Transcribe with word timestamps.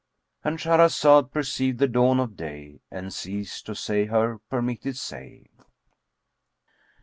—And 0.43 0.57
Shahrazad 0.57 1.31
perceived 1.31 1.77
the 1.77 1.87
dawn 1.87 2.19
of 2.19 2.35
day 2.35 2.81
and 2.89 3.13
ceased 3.13 3.67
to 3.67 3.75
say 3.75 4.05
her 4.05 4.39
permitted 4.49 4.97
say. 4.97 5.45